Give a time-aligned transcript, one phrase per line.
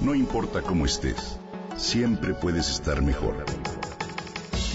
[0.00, 1.38] No importa cómo estés,
[1.76, 3.34] siempre puedes estar mejor.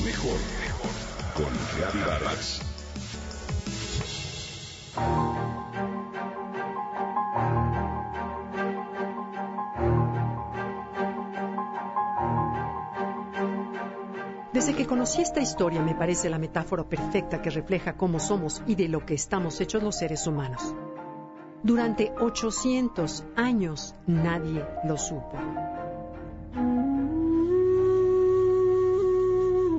[0.04, 0.92] Mejor, mejor.
[1.36, 2.62] Con Reavivadas.
[14.52, 18.76] Desde que conocí esta historia me parece la metáfora perfecta que refleja cómo somos y
[18.76, 20.74] de lo que estamos hechos los seres humanos.
[21.64, 25.38] Durante 800 años nadie lo supo.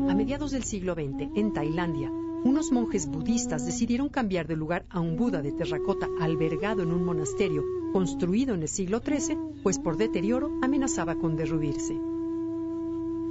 [0.09, 2.11] A mediados del siglo XX, en Tailandia,
[2.45, 7.03] unos monjes budistas decidieron cambiar de lugar a un Buda de terracota albergado en un
[7.03, 7.65] monasterio
[7.95, 11.99] construido en el siglo XIII, pues por deterioro amenazaba con derruirse.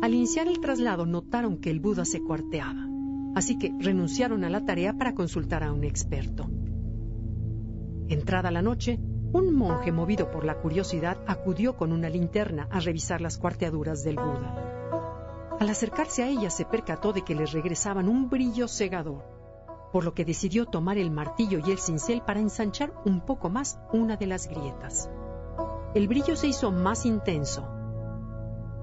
[0.01, 2.87] Al iniciar el traslado notaron que el Buda se cuarteaba,
[3.35, 6.49] así que renunciaron a la tarea para consultar a un experto.
[8.09, 8.99] Entrada la noche,
[9.33, 14.15] un monje movido por la curiosidad acudió con una linterna a revisar las cuarteaduras del
[14.15, 15.57] Buda.
[15.59, 19.23] Al acercarse a ella se percató de que le regresaban un brillo cegador,
[19.91, 23.79] por lo que decidió tomar el martillo y el cincel para ensanchar un poco más
[23.93, 25.07] una de las grietas.
[25.93, 27.67] El brillo se hizo más intenso.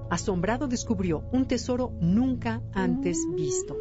[0.09, 3.75] Asombrado descubrió un tesoro nunca antes visto.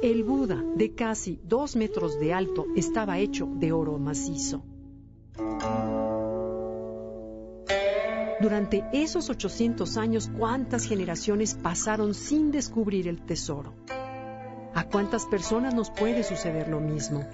[0.00, 4.62] El Buda, de casi dos metros de alto, estaba hecho de oro macizo.
[8.40, 13.74] Durante esos 800 años, ¿cuántas generaciones pasaron sin descubrir el tesoro?
[14.72, 17.26] ¿A cuántas personas nos puede suceder lo mismo?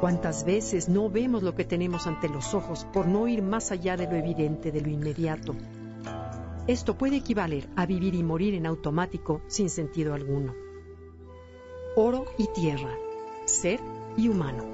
[0.00, 3.96] ¿Cuántas veces no vemos lo que tenemos ante los ojos por no ir más allá
[3.96, 5.54] de lo evidente, de lo inmediato?
[6.66, 10.69] Esto puede equivaler a vivir y morir en automático sin sentido alguno
[12.00, 12.96] oro y tierra,
[13.44, 13.78] ser
[14.16, 14.64] y humano.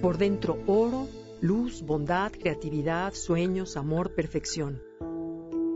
[0.00, 1.06] Por dentro oro,
[1.42, 4.82] luz, bondad, creatividad, sueños, amor, perfección.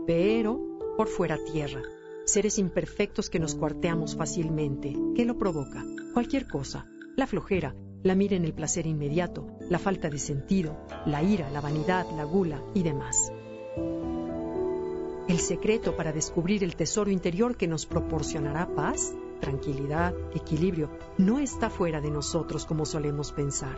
[0.07, 0.59] Pero
[0.97, 1.83] por fuera tierra,
[2.25, 4.95] seres imperfectos que nos cuarteamos fácilmente.
[5.15, 5.85] ¿Qué lo provoca?
[6.13, 6.87] Cualquier cosa.
[7.15, 11.61] La flojera, la mira en el placer inmediato, la falta de sentido, la ira, la
[11.61, 13.31] vanidad, la gula y demás.
[15.27, 21.69] El secreto para descubrir el tesoro interior que nos proporcionará paz tranquilidad, equilibrio, no está
[21.69, 23.77] fuera de nosotros como solemos pensar.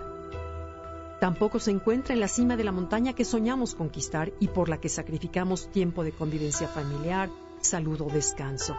[1.20, 4.80] Tampoco se encuentra en la cima de la montaña que soñamos conquistar y por la
[4.80, 7.32] que sacrificamos tiempo de convivencia familiar,
[7.62, 8.78] salud o descanso.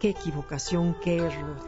[0.00, 1.58] Qué equivocación, qué error.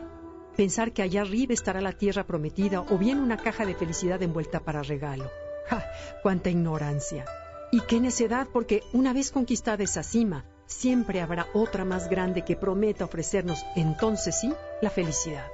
[0.57, 4.61] Pensar que allá arriba estará la tierra prometida o bien una caja de felicidad envuelta
[4.61, 5.31] para regalo.
[5.69, 5.85] ¡Ja!
[6.23, 7.27] ¡Cuánta ignorancia!
[7.71, 12.55] Y qué necedad porque una vez conquistada esa cima, siempre habrá otra más grande que
[12.55, 15.47] prometa ofrecernos entonces sí la felicidad.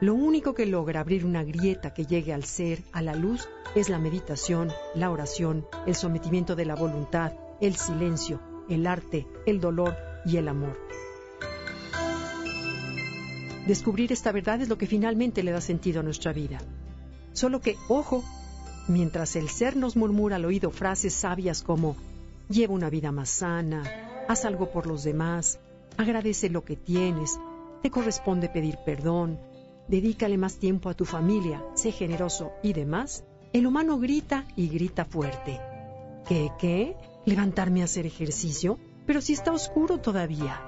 [0.00, 3.88] Lo único que logra abrir una grieta que llegue al ser, a la luz, es
[3.88, 9.96] la meditación, la oración, el sometimiento de la voluntad, el silencio, el arte, el dolor
[10.24, 10.78] y el amor.
[13.66, 16.58] Descubrir esta verdad es lo que finalmente le da sentido a nuestra vida.
[17.32, 18.22] Solo que, ojo,
[18.88, 21.96] mientras el ser nos murmura al oído frases sabias como
[22.48, 25.58] lleva una vida más sana, haz algo por los demás,
[25.96, 27.38] agradece lo que tienes,
[27.82, 29.38] te corresponde pedir perdón,
[29.88, 35.04] dedícale más tiempo a tu familia, sé generoso y demás, el humano grita y grita
[35.04, 35.60] fuerte.
[36.26, 36.96] ¿Qué, qué?
[37.26, 38.78] ¿Levantarme a hacer ejercicio?
[39.06, 40.60] Pero si está oscuro todavía.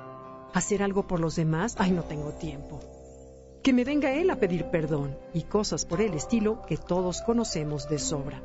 [0.53, 1.75] ¿Hacer algo por los demás?
[1.79, 2.81] Ay, no tengo tiempo.
[3.63, 7.89] Que me venga él a pedir perdón y cosas por el estilo que todos conocemos
[7.89, 8.43] de sobra.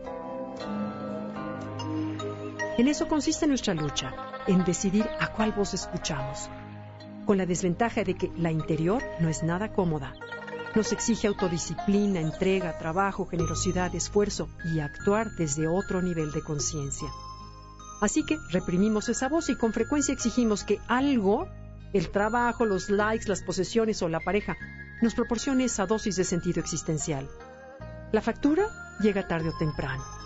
[2.81, 4.11] En eso consiste nuestra lucha,
[4.47, 6.49] en decidir a cuál voz escuchamos,
[7.27, 10.13] con la desventaja de que la interior no es nada cómoda.
[10.73, 17.07] Nos exige autodisciplina, entrega, trabajo, generosidad, esfuerzo y actuar desde otro nivel de conciencia.
[18.01, 21.47] Así que reprimimos esa voz y con frecuencia exigimos que algo,
[21.93, 24.57] el trabajo, los likes, las posesiones o la pareja,
[25.03, 27.29] nos proporcione esa dosis de sentido existencial.
[28.11, 30.20] La factura llega tarde o temprano.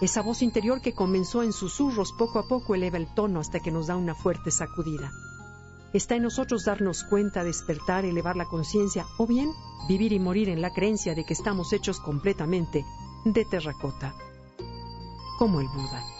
[0.00, 3.70] Esa voz interior que comenzó en susurros poco a poco eleva el tono hasta que
[3.70, 5.12] nos da una fuerte sacudida.
[5.92, 9.50] Está en nosotros darnos cuenta, despertar, elevar la conciencia o bien
[9.88, 12.84] vivir y morir en la creencia de que estamos hechos completamente
[13.24, 14.14] de terracota,
[15.38, 16.19] como el Buda.